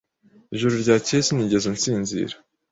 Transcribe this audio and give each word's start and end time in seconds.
Ijoro 0.55 0.73
ryakeye 0.83 1.21
sinigeze 1.27 1.67
nsinzira. 1.75 2.33